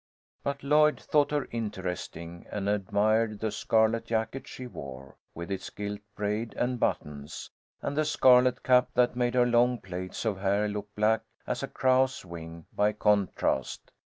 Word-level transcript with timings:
But 0.41 0.63
Lloyd 0.63 0.99
thought 0.99 1.29
her 1.29 1.47
interesting, 1.51 2.47
and 2.49 2.67
admired 2.67 3.39
the 3.39 3.51
scarlet 3.51 4.07
jacket 4.07 4.47
she 4.47 4.65
wore, 4.65 5.15
with 5.35 5.51
its 5.51 5.69
gilt 5.69 5.99
braid 6.15 6.55
and 6.57 6.79
buttons, 6.79 7.51
and 7.83 7.95
the 7.95 8.03
scarlet 8.03 8.63
cap 8.63 8.89
that 8.95 9.15
made 9.15 9.35
her 9.35 9.45
long 9.45 9.77
plaits 9.77 10.25
of 10.25 10.39
hair 10.39 10.67
look 10.67 10.89
black 10.95 11.21
as 11.45 11.61
a 11.61 11.67
crow's 11.67 12.25
wing 12.25 12.65
by 12.73 12.93
contrast. 12.93 13.91